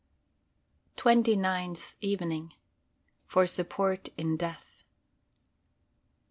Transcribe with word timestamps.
TWENTY 0.97 1.35
NINTH 1.35 1.93
EVENING. 2.01 2.55
FOR 3.27 3.45
SUPPORT 3.45 4.09
IN 4.17 4.35
DEATH. 4.35 4.83